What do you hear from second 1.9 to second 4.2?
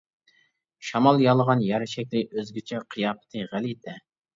شەكلى ئۆزگىچە، قىياپىتى غەلىتە.